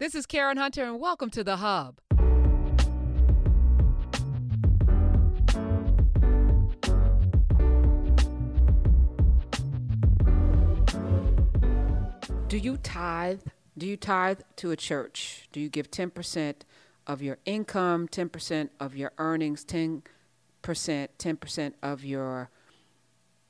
This 0.00 0.16
is 0.16 0.26
Karen 0.26 0.56
Hunter, 0.56 0.82
and 0.82 0.98
welcome 0.98 1.30
to 1.30 1.44
The 1.44 1.58
Hub. 1.58 2.00
Do 12.48 12.58
you 12.58 12.76
tithe? 12.78 13.42
Do 13.78 13.86
you 13.86 13.96
tithe 13.96 14.40
to 14.56 14.72
a 14.72 14.76
church? 14.76 15.48
Do 15.52 15.60
you 15.60 15.68
give 15.68 15.92
10% 15.92 16.54
of 17.06 17.22
your 17.22 17.38
income, 17.44 18.08
10% 18.08 18.70
of 18.80 18.96
your 18.96 19.12
earnings, 19.18 19.64
10%, 19.64 20.02
10% 20.64 21.72
of 21.84 22.04
your 22.04 22.50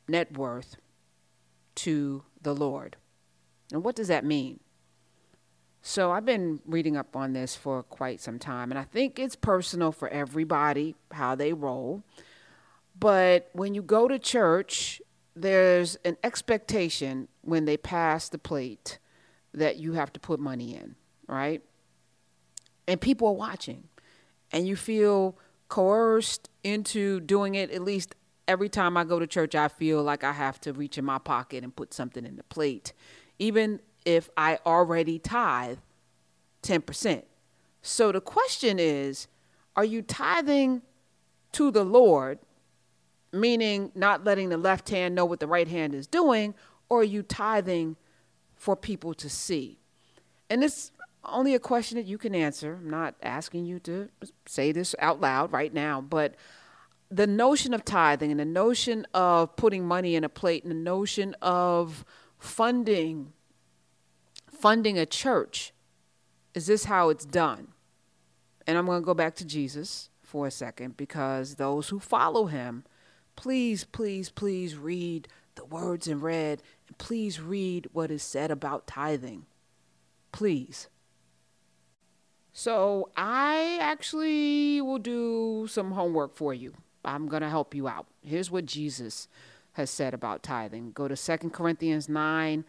net 0.07 0.37
worth 0.37 0.77
to 1.77 2.25
the 2.43 2.55
Lord? 2.55 2.99
And 3.73 3.83
what 3.83 3.97
does 3.97 4.09
that 4.09 4.27
mean? 4.27 4.61
So 5.95 6.11
I've 6.11 6.27
been 6.27 6.59
reading 6.67 6.97
up 6.97 7.15
on 7.15 7.35
this 7.35 7.55
for 7.55 7.85
quite 7.85 8.21
some 8.21 8.41
time, 8.41 8.73
and 8.73 8.79
I 8.81 8.83
think 8.83 9.21
it's 9.21 9.37
personal 9.37 9.93
for 9.93 10.09
everybody 10.09 10.97
how 11.13 11.37
they 11.37 11.53
roll. 11.53 12.03
But 12.99 13.49
when 13.53 13.75
you 13.75 13.83
go 13.83 14.09
to 14.09 14.19
church, 14.19 15.01
there's 15.37 15.95
an 16.05 16.17
expectation 16.25 17.29
when 17.43 17.65
they 17.65 17.77
pass 17.77 18.29
the 18.29 18.39
plate 18.39 18.99
that 19.53 19.77
you 19.77 19.93
have 19.93 20.13
to 20.15 20.19
put 20.19 20.41
money 20.41 20.75
in, 20.75 20.97
right? 21.29 21.63
And 22.89 23.01
people 23.01 23.29
are 23.29 23.35
watching, 23.35 23.85
and 24.51 24.67
you 24.67 24.75
feel 24.75 25.39
coerced 25.69 26.51
into 26.65 27.21
doing 27.21 27.55
it. 27.55 27.71
At 27.71 27.83
least 27.83 28.17
every 28.49 28.69
time 28.69 28.97
I 28.97 29.05
go 29.05 29.21
to 29.21 29.29
church, 29.29 29.55
I 29.55 29.69
feel 29.69 30.03
like 30.03 30.25
I 30.25 30.33
have 30.33 30.61
to 30.63 30.73
reach 30.73 30.99
in 30.99 31.05
my 31.05 31.19
pocket 31.19 31.63
and 31.63 31.77
put 31.77 31.95
something 31.95 32.27
in 32.27 32.35
the 32.35 32.43
plate, 32.43 32.93
even 33.39 33.79
if 34.05 34.31
I 34.37 34.59
already 34.67 35.19
tithe 35.19 35.79
10%. 36.63 37.23
So 37.83 38.13
the 38.13 38.21
question 38.21 38.79
is 38.79 39.29
are 39.77 39.85
you 39.85 40.03
tithing 40.03 40.83
to 41.53 41.71
the 41.71 41.85
Lord, 41.85 42.39
meaning 43.33 43.91
not 43.95 44.25
letting 44.25 44.49
the 44.49 44.57
left 44.57 44.89
hand 44.89 45.15
know 45.15 45.25
what 45.25 45.41
the 45.41 45.47
right 45.47 45.69
hand 45.69 45.95
is 45.95 46.07
doing, 46.07 46.55
or 46.89 47.01
are 47.01 47.05
you 47.05 47.23
tithing 47.23 47.97
for 48.55 48.77
people 48.77 49.15
to 49.15 49.29
see? 49.29 49.79
And 50.49 50.63
it's 50.63 50.93
only 51.25 51.55
a 51.55 51.59
question 51.59 51.97
that 51.97 52.07
you 52.07 52.19
can 52.19 52.35
answer. 52.35 52.75
I'm 52.75 52.91
not 52.91 53.15
asking 53.23 53.65
you 53.65 53.79
to 53.81 54.09
say 54.47 54.73
this 54.73 54.95
out 54.99 55.21
loud 55.21 55.53
right 55.53 55.73
now, 55.73 56.01
but 56.01 56.35
the 57.11 57.27
notion 57.27 57.75
of 57.75 57.85
tithing 57.85 58.31
and 58.31 58.41
the 58.41 58.45
notion 58.45 59.07
of 59.15 59.57
putting 59.57 59.87
money 59.87 60.17
in 60.17 60.25
a 60.25 60.29
plate 60.29 60.65
and 60.65 60.71
the 60.71 60.77
notion 60.77 61.35
of 61.41 62.05
funding 62.39 63.33
funding 64.65 64.99
a 64.99 65.05
church. 65.05 65.75
Is 66.55 66.67
this 66.67 66.87
how 66.87 67.11
it's 67.11 67.27
done? 67.27 67.69
And 68.67 68.79
I'm 68.79 68.87
going 68.87 69.03
to 69.03 69.05
go 69.05 69.13
back 69.13 69.35
to 69.35 69.45
Jesus 69.45 70.09
for 70.23 70.47
a 70.47 70.51
second 70.51 70.97
because 70.97 71.57
those 71.57 71.91
who 71.91 72.01
follow 72.01 72.47
him, 72.47 72.85
please, 73.37 73.85
please, 73.85 74.31
please 74.31 74.75
read 74.75 75.29
the 75.57 75.67
words 75.67 76.09
in 76.09 76.23
red 76.23 76.63
and 76.89 76.97
please 76.97 77.43
read 77.43 77.89
what 77.93 78.11
is 78.11 78.23
said 78.23 78.51
about 78.51 78.87
tithing. 78.87 79.45
Please. 80.33 80.89
So, 82.55 83.11
I 83.19 83.77
actually 83.83 84.81
will 84.81 84.99
do 84.99 85.67
some 85.69 85.91
homework 85.91 86.35
for 86.35 86.55
you. 86.55 86.73
I'm 87.05 87.29
going 87.29 87.43
to 87.43 87.51
help 87.51 87.75
you 87.75 87.87
out. 87.87 88.07
Here's 88.23 88.51
what 88.51 88.65
Jesus 88.65 89.29
has 89.75 89.91
said 89.91 90.15
about 90.15 90.43
tithing. 90.43 90.93
Go 90.93 91.07
to 91.07 91.17
2 91.17 91.51
Corinthians 91.51 92.09
9 92.09 92.65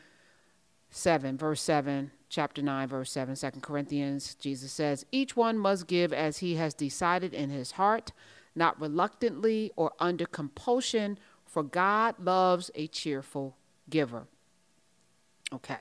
7, 0.89 1.37
verse 1.37 1.61
7, 1.61 2.11
chapter 2.29 2.61
9, 2.61 2.87
verse 2.87 3.11
7, 3.11 3.35
2 3.35 3.59
Corinthians, 3.61 4.35
Jesus 4.35 4.71
says, 4.71 5.05
Each 5.11 5.35
one 5.35 5.57
must 5.57 5.87
give 5.87 6.13
as 6.13 6.37
he 6.37 6.55
has 6.55 6.73
decided 6.73 7.33
in 7.33 7.49
his 7.49 7.71
heart, 7.71 8.11
not 8.55 8.79
reluctantly 8.79 9.71
or 9.75 9.91
under 9.99 10.25
compulsion, 10.25 11.17
for 11.45 11.63
God 11.63 12.15
loves 12.19 12.71
a 12.75 12.87
cheerful 12.87 13.57
giver. 13.89 14.27
Okay. 15.53 15.77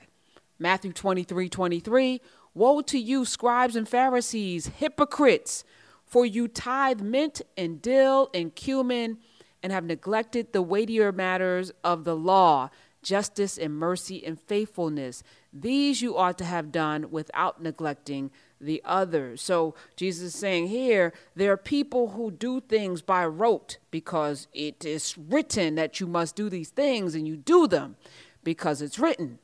Matthew 0.59 0.93
23, 0.93 1.49
23, 1.49 2.21
Woe 2.53 2.81
to 2.81 2.97
you, 2.97 3.25
scribes 3.25 3.75
and 3.75 3.87
Pharisees, 3.87 4.67
hypocrites, 4.67 5.65
for 6.05 6.25
you 6.25 6.47
tithe 6.47 7.01
mint 7.01 7.41
and 7.57 7.81
dill 7.81 8.29
and 8.33 8.55
cumin 8.55 9.17
and 9.61 9.73
have 9.73 9.83
neglected 9.83 10.53
the 10.53 10.61
weightier 10.61 11.11
matters 11.11 11.71
of 11.83 12.05
the 12.05 12.15
law 12.15 12.69
justice 13.05 13.57
and 13.57 13.73
mercy 13.73 14.25
and 14.25 14.41
faithfulness. 14.41 15.21
These 15.53 16.01
you 16.01 16.17
ought 16.17 16.37
to 16.39 16.43
have 16.43 16.71
done 16.71 17.11
without 17.11 17.61
neglecting 17.61 18.31
the 18.59 18.81
others. 18.83 19.43
So 19.43 19.75
Jesus 19.95 20.33
is 20.33 20.39
saying 20.39 20.67
here, 20.67 21.13
there 21.35 21.51
are 21.51 21.57
people 21.57 22.09
who 22.09 22.31
do 22.31 22.59
things 22.59 23.03
by 23.03 23.23
rote 23.25 23.77
because 23.91 24.47
it 24.53 24.83
is 24.83 25.15
written 25.17 25.75
that 25.75 25.99
you 25.99 26.07
must 26.07 26.35
do 26.35 26.49
these 26.49 26.69
things 26.69 27.13
and 27.13 27.27
you 27.27 27.37
do 27.37 27.67
them 27.67 27.95
because 28.43 28.81
it's 28.81 28.97
written. 28.97 29.37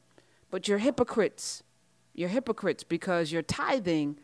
But 0.50 0.68
you're 0.68 0.80
hypocrites. 0.80 1.62
You're 2.16 2.30
hypocrites 2.30 2.84
because 2.84 3.32
you're 3.32 3.44
tithing 3.44 4.18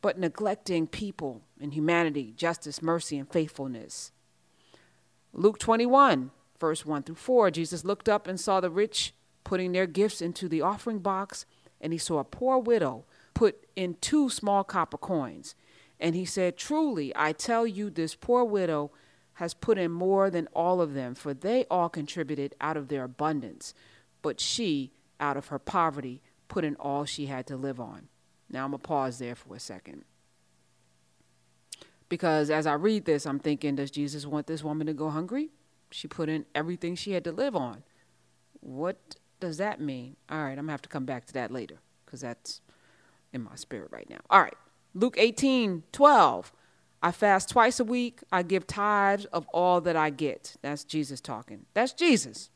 but 0.00 0.18
neglecting 0.18 0.86
people 0.86 1.42
and 1.60 1.74
humanity, 1.74 2.32
justice, 2.36 2.80
mercy, 2.80 3.18
and 3.18 3.30
faithfulness. 3.30 4.12
Luke 5.34 5.58
21 5.58 6.30
verse 6.60 6.84
1 6.84 7.04
through 7.04 7.14
4, 7.14 7.50
Jesus 7.50 7.84
looked 7.84 8.08
up 8.08 8.26
and 8.26 8.38
saw 8.38 8.60
the 8.60 8.70
rich 8.70 9.14
putting 9.44 9.72
their 9.72 9.86
gifts 9.86 10.20
into 10.20 10.48
the 10.48 10.60
offering 10.60 10.98
box, 10.98 11.46
and 11.80 11.92
he 11.92 11.98
saw 11.98 12.18
a 12.18 12.24
poor 12.24 12.58
widow 12.58 13.04
put 13.34 13.66
in 13.76 13.96
two 14.00 14.28
small 14.28 14.64
copper 14.64 14.98
coins. 14.98 15.54
And 16.00 16.14
he 16.14 16.24
said, 16.24 16.56
Truly, 16.56 17.12
I 17.16 17.32
tell 17.32 17.66
you, 17.66 17.90
this 17.90 18.14
poor 18.14 18.44
widow 18.44 18.90
has 19.34 19.54
put 19.54 19.78
in 19.78 19.90
more 19.90 20.30
than 20.30 20.48
all 20.54 20.80
of 20.80 20.94
them, 20.94 21.14
for 21.14 21.32
they 21.32 21.64
all 21.70 21.88
contributed 21.88 22.54
out 22.60 22.76
of 22.76 22.88
their 22.88 23.04
abundance, 23.04 23.72
but 24.20 24.40
she, 24.40 24.92
out 25.20 25.36
of 25.36 25.48
her 25.48 25.58
poverty, 25.58 26.20
put 26.48 26.64
in 26.64 26.74
all 26.76 27.04
she 27.04 27.26
had 27.26 27.46
to 27.46 27.56
live 27.56 27.78
on. 27.78 28.08
Now 28.50 28.64
I'm 28.64 28.70
going 28.72 28.80
to 28.80 28.88
pause 28.88 29.18
there 29.18 29.34
for 29.34 29.54
a 29.54 29.60
second. 29.60 30.04
Because 32.08 32.50
as 32.50 32.66
I 32.66 32.72
read 32.72 33.04
this, 33.04 33.26
I'm 33.26 33.38
thinking, 33.38 33.76
does 33.76 33.90
Jesus 33.90 34.26
want 34.26 34.46
this 34.46 34.64
woman 34.64 34.86
to 34.86 34.94
go 34.94 35.10
hungry? 35.10 35.50
She 35.90 36.08
put 36.08 36.28
in 36.28 36.46
everything 36.54 36.94
she 36.94 37.12
had 37.12 37.24
to 37.24 37.32
live 37.32 37.56
on. 37.56 37.82
What 38.60 39.16
does 39.40 39.58
that 39.58 39.80
mean? 39.80 40.16
All 40.28 40.42
right, 40.42 40.58
I'm 40.58 40.66
to 40.66 40.72
have 40.72 40.82
to 40.82 40.88
come 40.88 41.04
back 41.04 41.26
to 41.26 41.32
that 41.34 41.50
later 41.50 41.78
because 42.04 42.20
that's 42.20 42.60
in 43.32 43.42
my 43.42 43.54
spirit 43.54 43.90
right 43.90 44.08
now. 44.08 44.20
All 44.30 44.40
right, 44.40 44.56
Luke 44.94 45.16
18 45.18 45.84
12. 45.92 46.52
I 47.00 47.12
fast 47.12 47.48
twice 47.50 47.78
a 47.78 47.84
week. 47.84 48.20
I 48.32 48.42
give 48.42 48.66
tithes 48.66 49.24
of 49.26 49.46
all 49.52 49.80
that 49.82 49.94
I 49.94 50.10
get. 50.10 50.56
That's 50.62 50.82
Jesus 50.82 51.20
talking. 51.20 51.66
That's 51.72 51.92
Jesus. 51.92 52.50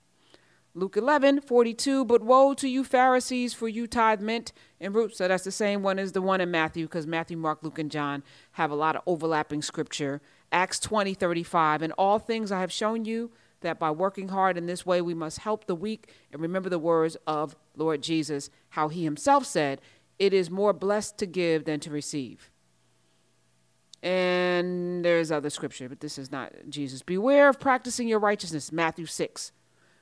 Luke 0.74 0.96
11, 0.96 1.42
42. 1.42 2.04
But 2.04 2.22
woe 2.22 2.54
to 2.54 2.66
you, 2.68 2.82
Pharisees, 2.82 3.54
for 3.54 3.68
you 3.68 3.86
tithe 3.86 4.20
mint 4.20 4.52
and 4.80 4.94
root. 4.94 5.16
So 5.16 5.28
that's 5.28 5.44
the 5.44 5.52
same 5.52 5.82
one 5.82 5.98
as 5.98 6.12
the 6.12 6.22
one 6.22 6.40
in 6.40 6.50
Matthew, 6.50 6.86
because 6.86 7.06
Matthew, 7.06 7.36
Mark, 7.36 7.62
Luke, 7.62 7.78
and 7.78 7.90
John 7.90 8.22
have 8.52 8.70
a 8.70 8.74
lot 8.74 8.96
of 8.96 9.02
overlapping 9.06 9.62
scripture. 9.62 10.20
Acts 10.52 10.78
20, 10.78 11.14
35. 11.14 11.82
In 11.82 11.92
all 11.92 12.18
things 12.18 12.52
I 12.52 12.60
have 12.60 12.70
shown 12.70 13.04
you 13.04 13.32
that 13.62 13.78
by 13.78 13.90
working 13.90 14.28
hard 14.28 14.58
in 14.58 14.66
this 14.66 14.84
way 14.84 15.00
we 15.00 15.14
must 15.14 15.38
help 15.38 15.66
the 15.66 15.74
weak 15.74 16.10
and 16.32 16.42
remember 16.42 16.68
the 16.68 16.78
words 16.78 17.16
of 17.26 17.56
Lord 17.76 18.02
Jesus, 18.02 18.50
how 18.70 18.88
he 18.88 19.04
himself 19.04 19.46
said, 19.46 19.80
It 20.18 20.34
is 20.34 20.50
more 20.50 20.72
blessed 20.72 21.18
to 21.18 21.26
give 21.26 21.64
than 21.64 21.80
to 21.80 21.90
receive. 21.90 22.50
And 24.02 25.04
there's 25.04 25.30
other 25.30 25.48
scripture, 25.48 25.88
but 25.88 26.00
this 26.00 26.18
is 26.18 26.32
not 26.32 26.52
Jesus. 26.68 27.02
Beware 27.02 27.48
of 27.48 27.60
practicing 27.60 28.08
your 28.08 28.18
righteousness, 28.18 28.72
Matthew 28.72 29.06
6. 29.06 29.52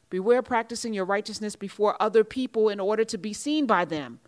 Beware 0.09 0.43
practicing 0.43 0.95
your 0.95 1.05
righteousness 1.05 1.55
before 1.55 2.01
other 2.01 2.25
people 2.25 2.69
in 2.69 2.81
order 2.81 3.05
to 3.05 3.19
be 3.19 3.33
seen 3.33 3.67
by 3.67 3.85
them. 3.85 4.21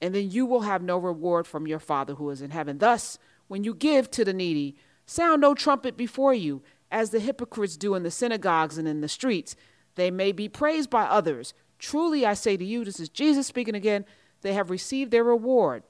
And 0.00 0.14
then 0.14 0.30
you 0.30 0.46
will 0.46 0.62
have 0.62 0.82
no 0.82 0.98
reward 0.98 1.46
from 1.46 1.66
your 1.66 1.78
Father 1.78 2.14
who 2.14 2.30
is 2.30 2.42
in 2.42 2.50
heaven. 2.50 2.78
Thus, 2.78 3.18
when 3.46 3.62
you 3.62 3.74
give 3.74 4.10
to 4.12 4.24
the 4.24 4.32
needy, 4.32 4.76
Sound 5.06 5.40
no 5.40 5.54
trumpet 5.54 5.96
before 5.96 6.34
you, 6.34 6.62
as 6.90 7.10
the 7.10 7.20
hypocrites 7.20 7.76
do 7.76 7.94
in 7.94 8.02
the 8.02 8.10
synagogues 8.10 8.78
and 8.78 8.86
in 8.86 9.00
the 9.00 9.08
streets. 9.08 9.56
They 9.96 10.10
may 10.10 10.32
be 10.32 10.48
praised 10.48 10.90
by 10.90 11.04
others. 11.04 11.54
Truly, 11.78 12.24
I 12.24 12.34
say 12.34 12.56
to 12.56 12.64
you, 12.64 12.84
this 12.84 13.00
is 13.00 13.08
Jesus 13.08 13.46
speaking 13.46 13.74
again, 13.74 14.04
they 14.42 14.54
have 14.54 14.70
received 14.70 15.10
their 15.10 15.24
reward. 15.24 15.82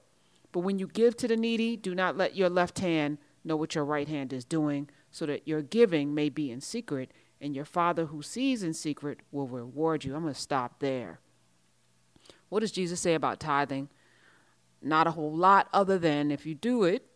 But 0.52 0.61
when 0.61 0.78
you 0.78 0.87
give 0.87 1.16
to 1.19 1.28
the 1.28 1.37
needy, 1.37 1.76
do 1.76 1.94
not 1.94 2.16
let 2.16 2.37
your 2.37 2.49
left 2.49 2.78
hand 2.78 3.19
know 3.44 3.56
what 3.56 3.75
your 3.75 3.84
right 3.84 4.08
hand 4.08 4.32
is 4.32 4.44
doing, 4.44 4.88
so 5.11 5.26
that 5.26 5.46
your 5.46 5.62
giving 5.62 6.14
may 6.14 6.28
be 6.28 6.50
in 6.50 6.61
secret, 6.61 7.12
and 7.40 7.55
your 7.55 7.64
Father 7.64 8.06
who 8.06 8.22
sees 8.22 8.62
in 8.62 8.72
secret 8.72 9.20
will 9.31 9.46
reward 9.46 10.05
you. 10.05 10.14
I'm 10.14 10.22
going 10.22 10.32
to 10.32 10.40
stop 10.40 10.81
there. 10.81 11.20
What 12.49 12.61
does 12.61 12.72
Jesus 12.72 13.00
say 13.00 13.14
about 13.14 13.40
tithing? 13.40 13.88
Not 14.81 15.06
a 15.06 15.12
whole 15.12 15.34
lot, 15.34 15.69
other 15.72 15.99
than 15.99 16.31
if 16.31 16.46
you 16.46 16.55
do 16.55 16.84
it, 16.84 17.06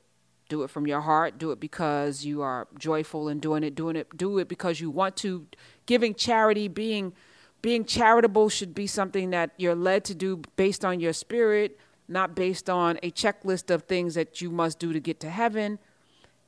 do 0.49 0.63
it 0.63 0.71
from 0.71 0.87
your 0.87 1.01
heart. 1.01 1.39
Do 1.39 1.51
it 1.51 1.61
because 1.61 2.25
you 2.25 2.43
are 2.43 2.67
joyful 2.79 3.29
in 3.29 3.39
doing 3.39 3.63
it. 3.63 3.75
Doing 3.75 3.97
it. 3.97 4.17
Do 4.17 4.39
it 4.39 4.49
because 4.49 4.81
you 4.81 4.91
want 4.91 5.17
to. 5.19 5.47
Giving 5.87 6.15
charity, 6.15 6.69
being 6.69 7.13
being 7.61 7.85
charitable 7.85 8.49
should 8.49 8.75
be 8.75 8.87
something 8.87 9.31
that 9.31 9.51
you're 9.57 9.75
led 9.75 10.05
to 10.05 10.15
do 10.15 10.43
based 10.57 10.85
on 10.85 11.01
your 11.01 11.13
spirit, 11.13 11.79
not 12.07 12.35
based 12.35 12.71
on 12.71 12.99
a 13.03 13.11
checklist 13.11 13.71
of 13.71 13.83
things 13.85 14.15
that 14.15 14.41
you 14.41 14.51
must 14.51 14.79
do 14.79 14.93
to 14.93 15.01
get 15.01 15.21
to 15.21 15.31
heaven. 15.31 15.79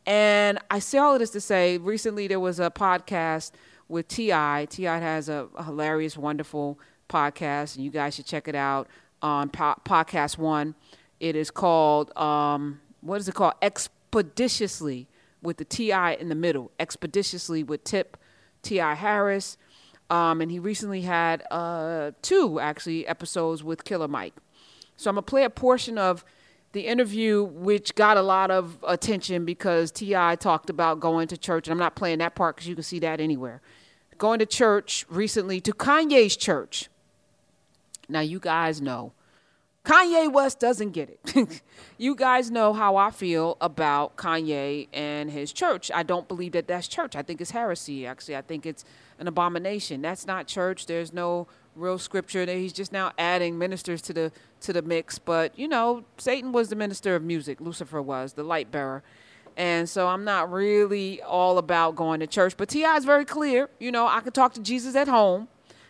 And 0.06 0.58
I 0.70 0.79
say 0.79 0.99
all 0.99 1.14
of 1.14 1.20
this 1.20 1.31
to 1.31 1.41
say 1.41 1.79
recently 1.79 2.26
there 2.29 2.41
was 2.41 2.61
a 2.61 2.70
podcast 2.70 3.52
with 3.88 4.08
T.I. 4.08 4.67
T.I. 4.70 4.99
has 4.99 5.29
a, 5.29 5.49
hilarious, 5.64 6.17
wonderful 6.17 6.79
podcast, 7.08 7.75
and 7.75 7.85
you 7.85 7.91
guys 7.91 8.14
should 8.14 8.26
check 8.26 8.47
it 8.47 8.55
out 8.55 8.88
on 9.20 9.50
po- 9.50 9.81
Podcast 9.85 10.38
One. 10.38 10.75
It 11.19 11.37
is 11.37 11.50
called, 11.50 12.17
um, 12.17 12.81
what 13.00 13.20
is 13.20 13.29
it 13.29 13.35
called? 13.35 13.55
Expeditiously 13.62 15.06
with 15.43 15.56
the 15.56 15.64
T.I. 15.64 16.14
in 16.14 16.29
the 16.29 16.35
middle. 16.35 16.70
Expeditiously 16.79 17.62
with 17.62 17.85
Tip 17.85 18.17
T.I. 18.62 18.94
Harris. 18.94 19.56
Um, 20.11 20.41
and 20.41 20.50
he 20.50 20.58
recently 20.58 21.02
had 21.02 21.44
uh, 21.50 22.11
two, 22.20 22.58
actually, 22.58 23.06
episodes 23.06 23.62
with 23.62 23.85
Killer 23.85 24.08
Mike. 24.08 24.35
So 24.97 25.08
I'm 25.08 25.14
going 25.14 25.25
to 25.25 25.31
play 25.31 25.44
a 25.44 25.50
portion 25.50 25.99
of 25.99 26.25
the 26.73 26.87
interview, 26.87 27.44
which 27.44 27.94
got 27.94 28.17
a 28.17 28.23
lot 28.23 28.50
of 28.50 28.79
attention 28.87 29.44
because 29.44 29.91
T.I. 29.91 30.37
talked 30.37 30.69
about 30.69 31.00
going 31.00 31.29
to 31.29 31.37
church. 31.37 31.69
And 31.69 31.73
I'm 31.73 31.79
not 31.79 31.94
playing 31.94 32.19
that 32.19 32.35
part 32.35 32.56
because 32.56 32.69
you 32.69 32.75
can 32.75 32.85
see 32.85 32.99
that 33.00 33.20
anywhere. 33.20 33.62
Going 34.19 34.41
to 34.41 34.47
church 34.47 35.06
recently, 35.08 35.61
to 35.62 35.73
Kanye's 35.73 36.37
church. 36.37 36.91
Now, 38.08 38.20
you 38.20 38.38
guys 38.38 38.82
know 38.82 39.12
Kanye 39.85 40.31
West 40.31 40.61
doesn't 40.61 40.91
get 40.91 41.09
it. 41.09 41.62
you 41.99 42.15
guys 42.15 42.50
know 42.50 42.73
how 42.73 42.97
I 42.97 43.11
feel 43.11 43.56
about 43.61 44.17
Kanye 44.17 44.88
and 44.93 45.31
his 45.31 45.53
church. 45.53 45.91
I 45.94 46.03
don't 46.03 46.29
believe 46.29 46.53
that 46.53 46.69
that's 46.69 46.87
church. 46.87 47.17
I 47.17 47.23
think 47.23 47.41
it's 47.41 47.53
heresy, 47.53 48.06
actually. 48.06 48.37
I 48.37 48.43
think 48.43 48.67
it's 48.67 48.85
an 49.19 49.27
abomination. 49.27 50.03
That's 50.03 50.27
not 50.27 50.47
church. 50.47 50.87
There's 50.87 51.12
no 51.12 51.49
real 51.77 51.99
scripture 51.99 52.44
he's 52.47 52.73
just 52.73 52.93
now 52.93 53.12
adding 53.17 53.56
ministers 53.56 54.03
to 54.03 54.12
the 54.12 54.32
to 54.61 54.73
the 54.73 54.82
mix 54.82 55.19
but 55.19 55.56
you 55.59 55.69
know 55.69 56.05
satan 56.19 56.53
was 56.53 56.69
the 56.69 56.76
minister 56.76 57.15
of 57.15 57.23
music 57.23 57.61
lucifer 57.61 58.03
was 58.03 58.33
the 58.33 58.43
light 58.43 58.71
bearer 58.73 59.03
and 59.56 59.88
so 59.88 60.09
i'm 60.09 60.25
not 60.25 60.50
really 60.50 61.23
all 61.23 61.59
about 61.59 61.94
going 61.94 62.19
to 62.19 62.26
church 62.26 62.56
but 62.56 62.69
ti 62.69 62.83
is 62.83 63.05
very 63.05 63.25
clear 63.25 63.69
you 63.79 63.93
know 63.93 64.06
i 64.06 64.21
can 64.21 64.33
talk 64.33 64.53
to 64.53 64.61
jesus 64.61 64.97
at 64.97 65.06
home 65.06 65.47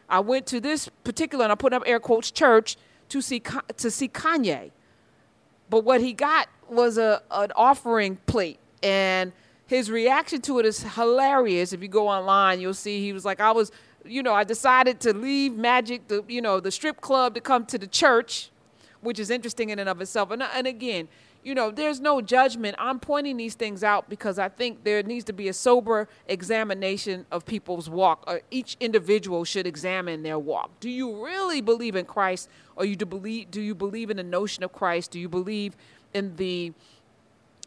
i 0.09 0.21
went 0.21 0.47
to 0.47 0.61
this 0.61 0.89
particular 1.03 1.45
and 1.45 1.51
i 1.53 1.55
put 1.55 1.73
up 1.73 1.83
air 1.87 1.99
quotes 1.99 2.31
church 2.31 2.77
to 3.11 3.21
see 3.21 3.43
to 3.77 3.91
see 3.91 4.09
kanye 4.09 4.71
but 5.69 5.85
what 5.85 6.01
he 6.01 6.13
got 6.13 6.49
was 6.69 6.99
a 6.99 7.23
an 7.31 7.53
offering 7.55 8.17
plate 8.27 8.59
and 8.83 9.33
his 9.67 9.91
reaction 9.91 10.41
to 10.41 10.59
it 10.59 10.67
is 10.67 10.83
hilarious 10.95 11.73
if 11.73 11.83
you 11.83 11.89
go 11.89 12.09
online 12.09 12.61
you'll 12.61 12.73
see 12.73 13.01
he 13.01 13.13
was 13.13 13.25
like 13.25 13.41
i 13.41 13.53
was 13.53 13.71
you 14.05 14.23
know, 14.23 14.35
I 14.35 14.45
decided 14.45 15.01
to 15.01 15.15
leave 15.15 15.57
Magic, 15.57 16.09
the 16.09 16.25
you 16.29 16.41
know, 16.41 16.61
the 16.61 16.71
strip 16.71 17.01
club 17.01 17.35
to 17.35 17.41
come 17.41 17.67
to 17.67 17.79
the 17.79 17.87
church, 17.87 18.51
which 19.01 19.19
is 19.19 19.31
interesting 19.31 19.71
in 19.71 19.79
and 19.79 19.89
of 19.89 20.01
itself. 20.01 20.31
And, 20.31 20.43
and 20.43 20.67
again, 20.67 21.09
you 21.43 21.55
know, 21.55 21.71
there's 21.71 22.01
no 22.01 22.21
judgment. 22.21 22.77
I'm 22.79 23.01
pointing 23.01 23.37
these 23.37 23.55
things 23.55 23.83
out 23.83 24.09
because 24.11 24.39
I 24.39 24.49
think 24.49 24.85
there 24.85 25.03
needs 25.03 25.25
to 25.27 25.33
be 25.33 25.49
a 25.49 25.53
sober 25.53 26.09
examination 26.27 27.27
of 27.31 27.47
people's 27.47 27.89
walk. 27.89 28.25
Or 28.27 28.43
each 28.51 28.77
individual 28.81 29.45
should 29.45 29.67
examine 29.67 30.23
their 30.23 30.39
walk. 30.39 30.71
Do 30.81 30.91
you 30.91 31.25
really 31.25 31.61
believe 31.61 31.97
in 31.97 32.05
Christ, 32.05 32.49
or 32.77 32.85
you 32.85 32.97
do 32.97 33.07
believe? 33.07 33.51
Do 33.51 33.61
you 33.61 33.75
believe 33.75 34.11
in 34.11 34.17
the 34.19 34.23
notion 34.23 34.63
of 34.65 34.73
Christ? 34.73 35.13
Do 35.13 35.19
you 35.19 35.29
believe 35.29 35.77
in 36.13 36.37
the 36.37 36.73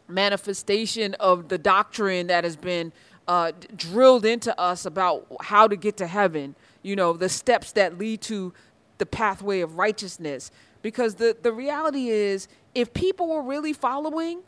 manifestation 0.08 1.14
of 1.14 1.48
the 1.48 1.58
doctrine 1.58 2.26
that 2.28 2.44
has 2.44 2.56
been 2.56 2.92
uh, 3.26 3.52
drilled 3.74 4.24
into 4.24 4.58
us 4.60 4.84
about 4.84 5.26
how 5.40 5.66
to 5.66 5.76
get 5.76 5.96
to 5.96 6.06
heaven, 6.06 6.54
you 6.82 6.94
know, 6.94 7.14
the 7.14 7.28
steps 7.28 7.72
that 7.72 7.98
lead 7.98 8.20
to 8.20 8.52
the 8.98 9.06
pathway 9.06 9.60
of 9.60 9.78
righteousness. 9.78 10.50
Because 10.84 11.14
the, 11.14 11.34
the 11.40 11.50
reality 11.50 12.10
is, 12.10 12.46
if 12.74 12.92
people 12.92 13.26
were 13.26 13.40
really 13.40 13.72
following, 13.72 14.42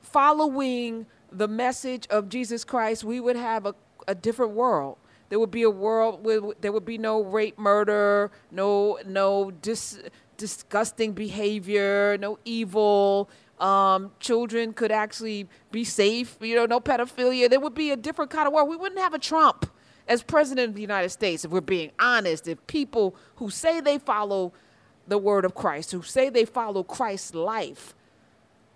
following 0.00 1.04
the 1.30 1.46
message 1.46 2.06
of 2.08 2.30
Jesus 2.30 2.64
Christ, 2.64 3.04
we 3.04 3.20
would 3.20 3.36
have 3.36 3.66
a, 3.66 3.74
a 4.08 4.14
different 4.14 4.52
world. 4.52 4.96
There 5.28 5.38
would 5.38 5.50
be 5.50 5.64
a 5.64 5.70
world 5.70 6.24
where 6.24 6.40
there 6.62 6.72
would 6.72 6.86
be 6.86 6.96
no 6.96 7.22
rape, 7.22 7.58
murder, 7.58 8.30
no 8.50 8.98
no 9.04 9.50
dis, 9.50 10.02
disgusting 10.38 11.12
behavior, 11.12 12.16
no 12.18 12.38
evil, 12.46 13.28
um, 13.58 14.12
children 14.18 14.72
could 14.72 14.90
actually 14.90 15.46
be 15.72 15.84
safe, 15.84 16.38
you 16.40 16.56
know, 16.56 16.64
no 16.64 16.80
pedophilia. 16.80 17.50
There 17.50 17.60
would 17.60 17.74
be 17.74 17.90
a 17.90 17.96
different 17.96 18.30
kind 18.30 18.46
of 18.46 18.54
world. 18.54 18.70
We 18.70 18.76
wouldn't 18.76 19.00
have 19.02 19.12
a 19.12 19.18
Trump 19.18 19.70
as 20.08 20.22
president 20.22 20.70
of 20.70 20.74
the 20.74 20.80
United 20.80 21.10
States 21.10 21.44
if 21.44 21.50
we're 21.50 21.60
being 21.60 21.90
honest. 21.98 22.48
If 22.48 22.66
people 22.66 23.14
who 23.34 23.50
say 23.50 23.80
they 23.80 23.98
follow 23.98 24.54
the 25.06 25.18
word 25.18 25.44
of 25.44 25.54
Christ, 25.54 25.92
who 25.92 26.02
say 26.02 26.28
they 26.28 26.44
follow 26.44 26.82
Christ's 26.82 27.34
life, 27.34 27.94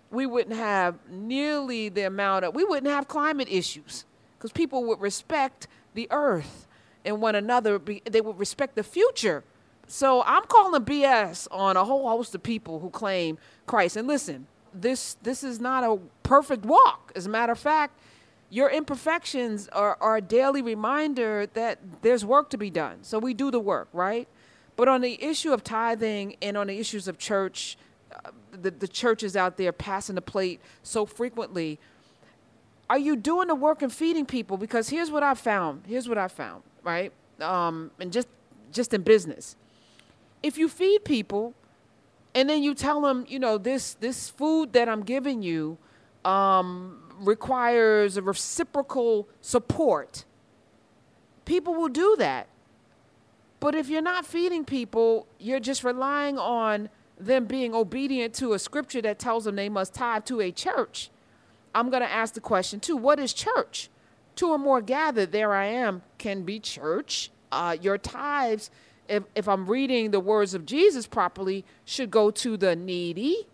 we 0.09 0.25
wouldn't 0.25 0.55
have 0.55 0.99
nearly 1.09 1.89
the 1.89 2.03
amount 2.03 2.45
of, 2.45 2.55
we 2.55 2.63
wouldn't 2.63 2.91
have 2.91 3.07
climate 3.07 3.47
issues 3.49 4.05
because 4.37 4.51
people 4.51 4.83
would 4.85 4.99
respect 4.99 5.67
the 5.93 6.07
earth 6.11 6.67
and 7.05 7.21
one 7.21 7.35
another. 7.35 7.79
They 7.79 8.21
would 8.21 8.37
respect 8.37 8.75
the 8.75 8.83
future. 8.83 9.43
So 9.87 10.23
I'm 10.23 10.43
calling 10.45 10.83
BS 10.83 11.47
on 11.51 11.77
a 11.77 11.83
whole 11.83 12.07
host 12.07 12.33
of 12.35 12.43
people 12.43 12.79
who 12.79 12.89
claim 12.89 13.37
Christ. 13.65 13.97
And 13.97 14.07
listen, 14.07 14.47
this 14.73 15.17
this 15.21 15.43
is 15.43 15.59
not 15.59 15.83
a 15.83 15.99
perfect 16.23 16.65
walk. 16.65 17.11
As 17.15 17.25
a 17.25 17.29
matter 17.29 17.51
of 17.51 17.59
fact, 17.59 17.99
your 18.49 18.69
imperfections 18.69 19.67
are, 19.69 19.97
are 20.01 20.17
a 20.17 20.21
daily 20.21 20.61
reminder 20.61 21.47
that 21.53 21.79
there's 22.01 22.25
work 22.25 22.49
to 22.51 22.57
be 22.57 22.69
done. 22.69 22.99
So 23.01 23.17
we 23.17 23.33
do 23.33 23.49
the 23.49 23.59
work, 23.59 23.87
right? 23.93 24.27
But 24.81 24.87
on 24.87 25.01
the 25.01 25.23
issue 25.23 25.53
of 25.53 25.63
tithing 25.63 26.37
and 26.41 26.57
on 26.57 26.65
the 26.65 26.79
issues 26.79 27.07
of 27.07 27.19
church, 27.19 27.77
uh, 28.11 28.31
the, 28.51 28.71
the 28.71 28.87
churches 28.87 29.35
out 29.35 29.55
there 29.57 29.71
passing 29.71 30.15
the 30.15 30.23
plate 30.23 30.59
so 30.81 31.05
frequently, 31.05 31.77
are 32.89 32.97
you 32.97 33.15
doing 33.15 33.47
the 33.47 33.53
work 33.53 33.83
and 33.83 33.93
feeding 33.93 34.25
people? 34.25 34.57
Because 34.57 34.89
here's 34.89 35.11
what 35.11 35.21
I 35.21 35.35
found. 35.35 35.83
Here's 35.85 36.09
what 36.09 36.17
I 36.17 36.27
found, 36.27 36.63
right? 36.81 37.11
Um, 37.39 37.91
and 37.99 38.11
just 38.11 38.27
just 38.71 38.91
in 38.91 39.03
business, 39.03 39.55
if 40.41 40.57
you 40.57 40.67
feed 40.67 41.05
people, 41.05 41.53
and 42.33 42.49
then 42.49 42.63
you 42.63 42.73
tell 42.73 43.01
them, 43.01 43.23
you 43.29 43.37
know, 43.37 43.59
this 43.59 43.93
this 43.93 44.31
food 44.31 44.73
that 44.73 44.89
I'm 44.89 45.03
giving 45.03 45.43
you 45.43 45.77
um, 46.25 47.03
requires 47.19 48.17
a 48.17 48.23
reciprocal 48.23 49.27
support. 49.41 50.25
People 51.45 51.75
will 51.75 51.87
do 51.87 52.15
that. 52.17 52.47
But 53.61 53.75
if 53.75 53.87
you're 53.87 54.01
not 54.01 54.25
feeding 54.25 54.65
people, 54.65 55.27
you're 55.39 55.61
just 55.61 55.85
relying 55.85 56.37
on 56.37 56.89
them 57.17 57.45
being 57.45 57.73
obedient 57.73 58.33
to 58.35 58.51
a 58.51 58.59
scripture 58.59 59.01
that 59.03 59.19
tells 59.19 59.45
them 59.45 59.55
they 59.55 59.69
must 59.69 59.93
tithe 59.93 60.25
to 60.25 60.41
a 60.41 60.51
church. 60.51 61.09
I'm 61.73 61.89
going 61.89 62.01
to 62.01 62.11
ask 62.11 62.33
the 62.33 62.41
question 62.41 62.81
too 62.81 62.97
what 62.97 63.19
is 63.19 63.31
church? 63.31 63.89
Two 64.35 64.49
or 64.49 64.57
more 64.57 64.81
gathered, 64.81 65.31
there 65.31 65.53
I 65.53 65.67
am, 65.67 66.01
can 66.17 66.43
be 66.43 66.59
church. 66.59 67.31
Uh, 67.51 67.77
your 67.81 67.97
tithes 67.97 68.71
if, 69.11 69.23
if 69.35 69.47
I'm 69.47 69.65
reading 69.65 70.11
the 70.11 70.21
words 70.21 70.53
of 70.53 70.65
Jesus 70.65 71.05
properly, 71.05 71.65
should 71.83 72.09
go 72.11 72.31
to 72.31 72.55
the 72.55 72.75
needy. 72.77 73.45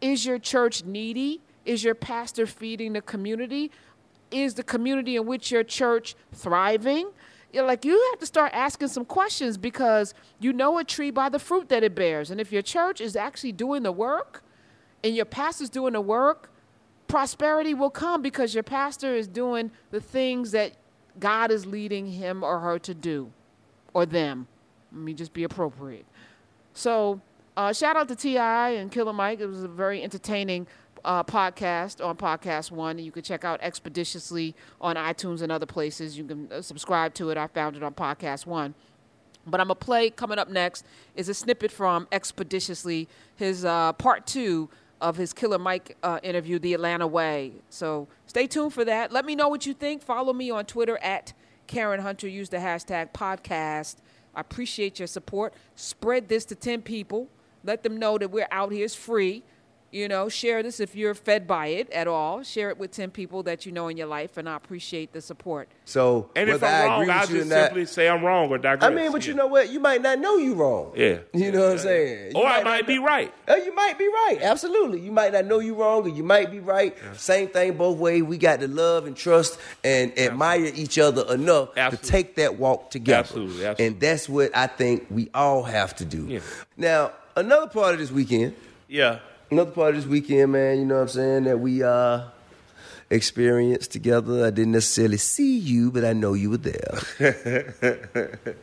Is 0.00 0.24
your 0.24 0.38
church 0.38 0.84
needy? 0.84 1.40
Is 1.64 1.82
your 1.82 1.96
pastor 1.96 2.46
feeding 2.46 2.92
the 2.92 3.02
community? 3.02 3.72
Is 4.30 4.54
the 4.54 4.62
community 4.62 5.16
in 5.16 5.26
which 5.26 5.50
your 5.50 5.64
church 5.64 6.14
thriving? 6.32 7.08
You're 7.52 7.66
like 7.66 7.84
you 7.84 8.08
have 8.10 8.20
to 8.20 8.26
start 8.26 8.52
asking 8.54 8.88
some 8.88 9.04
questions 9.04 9.58
because 9.58 10.14
you 10.40 10.52
know 10.52 10.78
a 10.78 10.84
tree 10.84 11.10
by 11.10 11.28
the 11.28 11.38
fruit 11.38 11.68
that 11.68 11.82
it 11.82 11.94
bears. 11.94 12.30
And 12.30 12.40
if 12.40 12.50
your 12.50 12.62
church 12.62 13.00
is 13.00 13.14
actually 13.14 13.52
doing 13.52 13.82
the 13.82 13.92
work 13.92 14.42
and 15.04 15.14
your 15.14 15.26
pastor's 15.26 15.68
doing 15.68 15.92
the 15.92 16.00
work, 16.00 16.50
prosperity 17.08 17.74
will 17.74 17.90
come 17.90 18.22
because 18.22 18.54
your 18.54 18.62
pastor 18.62 19.14
is 19.14 19.28
doing 19.28 19.70
the 19.90 20.00
things 20.00 20.52
that 20.52 20.72
God 21.20 21.50
is 21.50 21.66
leading 21.66 22.06
him 22.06 22.42
or 22.42 22.60
her 22.60 22.78
to 22.80 22.94
do 22.94 23.30
or 23.92 24.06
them. 24.06 24.46
Let 24.90 25.02
me 25.02 25.12
just 25.12 25.34
be 25.34 25.44
appropriate. 25.44 26.06
So, 26.72 27.20
uh, 27.54 27.74
shout 27.74 27.96
out 27.96 28.08
to 28.08 28.16
T.I. 28.16 28.70
and 28.70 28.90
Killer 28.90 29.12
Mike. 29.12 29.40
It 29.40 29.46
was 29.46 29.62
a 29.62 29.68
very 29.68 30.02
entertaining 30.02 30.66
uh, 31.04 31.24
podcast 31.24 32.04
on 32.04 32.16
Podcast 32.16 32.70
One. 32.70 32.98
You 32.98 33.12
can 33.12 33.22
check 33.22 33.44
out 33.44 33.60
Expeditiously 33.62 34.54
on 34.80 34.96
iTunes 34.96 35.42
and 35.42 35.50
other 35.50 35.66
places. 35.66 36.16
You 36.16 36.24
can 36.24 36.48
uh, 36.52 36.62
subscribe 36.62 37.14
to 37.14 37.30
it. 37.30 37.36
I 37.36 37.46
found 37.48 37.76
it 37.76 37.82
on 37.82 37.94
Podcast 37.94 38.46
One. 38.46 38.74
But 39.46 39.60
I'm 39.60 39.66
going 39.66 39.78
to 39.78 39.84
play 39.84 40.10
coming 40.10 40.38
up 40.38 40.48
next 40.48 40.84
is 41.16 41.28
a 41.28 41.34
snippet 41.34 41.72
from 41.72 42.06
Expeditiously, 42.12 43.08
his 43.34 43.64
uh, 43.64 43.92
part 43.94 44.26
two 44.26 44.70
of 45.00 45.16
his 45.16 45.32
Killer 45.32 45.58
Mike 45.58 45.96
uh, 46.02 46.20
interview, 46.22 46.60
The 46.60 46.74
Atlanta 46.74 47.06
Way. 47.06 47.52
So 47.68 48.06
stay 48.26 48.46
tuned 48.46 48.72
for 48.72 48.84
that. 48.84 49.10
Let 49.10 49.24
me 49.24 49.34
know 49.34 49.48
what 49.48 49.66
you 49.66 49.74
think. 49.74 50.02
Follow 50.02 50.32
me 50.32 50.50
on 50.50 50.64
Twitter 50.64 50.96
at 50.98 51.32
Karen 51.66 52.00
Hunter. 52.00 52.28
Use 52.28 52.48
the 52.50 52.58
hashtag 52.58 53.12
podcast. 53.12 53.96
I 54.34 54.40
appreciate 54.40 55.00
your 55.00 55.08
support. 55.08 55.54
Spread 55.74 56.28
this 56.28 56.44
to 56.46 56.54
10 56.54 56.82
people. 56.82 57.28
Let 57.64 57.82
them 57.82 57.96
know 57.96 58.16
that 58.18 58.30
we're 58.30 58.48
out 58.50 58.72
here. 58.72 58.84
It's 58.84 58.94
free. 58.94 59.42
You 59.92 60.08
know, 60.08 60.30
share 60.30 60.62
this 60.62 60.80
if 60.80 60.96
you're 60.96 61.12
fed 61.14 61.46
by 61.46 61.66
it 61.66 61.90
at 61.90 62.08
all. 62.08 62.42
Share 62.42 62.70
it 62.70 62.78
with 62.78 62.92
10 62.92 63.10
people 63.10 63.42
that 63.42 63.66
you 63.66 63.72
know 63.72 63.88
in 63.88 63.98
your 63.98 64.06
life, 64.06 64.38
and 64.38 64.48
I 64.48 64.56
appreciate 64.56 65.12
the 65.12 65.20
support. 65.20 65.68
So, 65.84 66.30
And 66.34 66.48
if 66.48 66.62
whether 66.62 66.66
I 66.74 66.82
I'm 66.86 67.00
wrong, 67.00 67.10
I'll 67.10 67.26
just 67.26 67.32
or 67.32 67.44
not, 67.44 67.64
simply 67.66 67.84
say 67.84 68.08
I'm 68.08 68.24
wrong 68.24 68.48
or 68.48 68.56
digress. 68.56 68.90
I 68.90 68.94
mean, 68.94 69.12
but 69.12 69.26
you 69.26 69.34
know 69.34 69.48
what? 69.48 69.68
You 69.68 69.80
might 69.80 70.00
not 70.00 70.18
know 70.18 70.36
you 70.38 70.54
wrong. 70.54 70.92
Yeah. 70.96 71.18
You 71.34 71.52
know 71.52 71.60
what 71.60 71.72
I'm 71.72 71.78
saying? 71.78 72.30
You 72.34 72.40
Or 72.40 72.46
I 72.46 72.56
not 72.56 72.64
might 72.64 72.86
be 72.86 72.96
know- 72.98 73.04
right. 73.04 73.34
Oh, 73.48 73.56
you 73.56 73.74
might 73.74 73.98
be 73.98 74.06
right. 74.08 74.38
Absolutely. 74.40 75.00
You 75.00 75.12
might 75.12 75.34
not 75.34 75.44
know 75.44 75.58
you're 75.58 75.74
wrong, 75.74 76.04
or 76.04 76.08
you 76.08 76.22
might 76.22 76.50
be 76.50 76.60
right. 76.60 76.96
Same 77.18 77.48
thing 77.48 77.76
both 77.76 77.98
ways. 77.98 78.22
We 78.22 78.38
got 78.38 78.60
to 78.60 78.68
love 78.68 79.06
and 79.06 79.14
trust 79.14 79.58
and 79.84 80.18
admire 80.18 80.72
each 80.74 80.98
other 80.98 81.30
enough 81.34 81.68
Absolutely. 81.76 82.06
to 82.06 82.10
take 82.12 82.36
that 82.36 82.58
walk 82.58 82.90
together. 82.90 83.18
Absolutely, 83.18 83.66
absolutely. 83.66 83.86
And 83.88 84.00
that's 84.00 84.26
what 84.26 84.56
I 84.56 84.68
think 84.68 85.06
we 85.10 85.28
all 85.34 85.64
have 85.64 85.94
to 85.96 86.06
do. 86.06 86.24
Yeah. 86.28 86.40
Now, 86.78 87.12
another 87.36 87.66
part 87.66 87.92
of 87.92 88.00
this 88.00 88.10
weekend, 88.10 88.54
Yeah. 88.88 89.18
Another 89.52 89.70
part 89.70 89.90
of 89.90 89.96
this 89.96 90.06
weekend, 90.06 90.52
man, 90.52 90.78
you 90.78 90.84
know 90.86 90.96
what 90.96 91.02
I'm 91.02 91.08
saying, 91.08 91.44
that 91.44 91.58
we 91.60 91.82
uh 91.82 92.22
experienced 93.10 93.92
together. 93.92 94.46
I 94.46 94.50
didn't 94.50 94.72
necessarily 94.72 95.18
see 95.18 95.58
you, 95.58 95.90
but 95.92 96.04
I 96.04 96.14
know 96.14 96.32
you 96.32 96.50
were 96.50 96.56
there. 96.56 96.98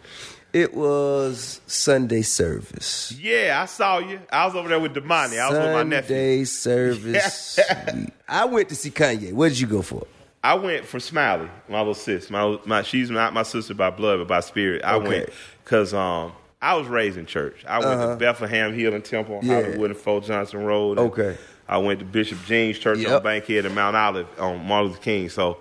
it 0.54 0.74
was 0.74 1.62
Sunday 1.68 2.24
service. 2.24 3.12
Yeah, 3.20 3.60
I 3.62 3.66
saw 3.66 4.00
you. 4.00 4.20
I 4.32 4.46
was 4.46 4.56
over 4.56 4.68
there 4.68 4.80
with 4.80 4.96
Damani. 4.96 5.40
I 5.40 5.50
was 5.50 5.60
with 5.60 5.72
my 5.72 5.84
nephew. 5.84 6.08
Sunday 6.08 6.44
service. 6.46 7.60
I 8.28 8.46
went 8.46 8.70
to 8.70 8.76
see 8.76 8.90
Kanye. 8.90 9.34
What 9.34 9.50
did 9.50 9.60
you 9.60 9.68
go 9.68 9.82
for? 9.84 10.08
I 10.44 10.56
went 10.56 10.86
for 10.86 11.00
Smiley, 11.02 11.50
my 11.68 11.80
little 11.80 11.94
sis. 11.94 12.30
My, 12.30 12.58
my 12.66 12.82
she's 12.82 13.10
not 13.12 13.34
my 13.34 13.44
sister 13.44 13.74
by 13.74 13.90
blood, 13.90 14.20
but 14.20 14.28
by 14.28 14.40
spirit. 14.40 14.84
I 14.86 14.96
Okay. 14.96 15.08
went 15.08 15.30
because 15.64 15.94
um, 15.94 16.32
I 16.62 16.76
was 16.76 16.88
raised 16.88 17.18
in 17.18 17.26
church. 17.26 17.64
I 17.68 17.80
went 17.80 17.92
Uh-huh. 17.92 18.08
to 18.12 18.16
Bethlehem 18.18 18.74
Healing 18.74 19.02
Temple, 19.02 19.38
on 19.38 19.46
Yeah. 19.46 19.62
Hollywood 19.62 19.92
and 19.92 20.00
Fort 20.00 20.26
Johnson 20.26 20.64
Road. 20.66 20.98
and 21.00 21.08
Okay. 21.12 21.38
I 21.70 21.78
went 21.78 22.00
to 22.00 22.06
Bishop 22.06 22.40
James 22.48 22.80
Church 22.80 22.98
Yep. 22.98 23.12
on 23.12 23.24
Bankhead 23.24 23.66
and 23.66 23.76
Mount 23.76 23.96
Olive 23.96 24.26
on 24.40 24.66
Martin 24.66 24.90
Luther 24.90 25.02
King. 25.02 25.30
So 25.30 25.58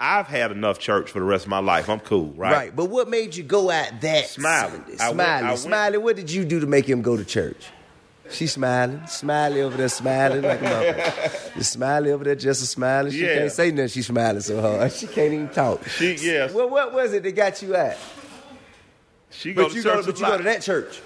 I've 0.00 0.26
had 0.26 0.50
enough 0.50 0.78
church 0.80 1.10
for 1.10 1.20
the 1.20 1.24
rest 1.24 1.44
of 1.44 1.50
my 1.50 1.58
life. 1.60 1.88
I'm 1.88 2.00
cool, 2.00 2.32
right? 2.36 2.50
Mm. 2.52 2.56
Right. 2.56 2.76
But 2.76 2.86
what 2.86 3.08
made 3.08 3.36
you 3.36 3.42
go 3.44 3.70
at 3.70 4.00
that? 4.00 4.26
Smiling. 4.28 4.82
Sunday? 4.96 5.22
I 5.22 5.42
went- 5.50 5.58
Smiley. 5.60 5.98
Went- 5.98 6.04
what 6.04 6.16
did 6.16 6.30
you 6.32 6.44
do 6.44 6.58
to 6.60 6.66
make 6.66 6.88
him 6.88 7.02
go 7.02 7.16
to 7.16 7.24
church? 7.24 7.66
She 8.30 8.46
smiling. 8.46 9.02
Smiley 9.08 9.60
over 9.60 9.76
there 9.76 9.88
smiling 9.88 10.42
like 10.42 10.62
a 10.62 10.64
motherfucker. 10.64 11.54
The 11.58 11.64
Smiley 11.64 12.10
over 12.12 12.24
there 12.24 12.36
just 12.36 12.62
a 12.62 12.66
smiling. 12.66 13.12
She 13.12 13.24
Yeah. 13.26 13.38
can't 13.38 13.52
say 13.52 13.70
nothing. 13.70 13.88
She's 13.88 14.06
smiling 14.06 14.40
so 14.40 14.60
hard. 14.60 14.92
She 14.92 15.06
can't 15.08 15.32
even 15.32 15.48
talk. 15.48 15.86
She- 15.88 16.14
yes. 16.14 16.52
Well, 16.52 16.70
what 16.70 16.92
was 16.94 17.12
it 17.12 17.22
that 17.24 17.32
got 17.36 17.60
you 17.60 17.74
at? 17.74 17.98
She 19.30 19.52
goes 19.52 19.66
But 19.68 19.74
you 19.76 19.82
to 19.82 19.88
go, 19.88 19.94
church 19.96 20.06
but 20.06 20.18
you 20.20 20.26
go 20.26 20.36
to 20.38 20.42
that 20.44 20.62
church. 20.62 21.00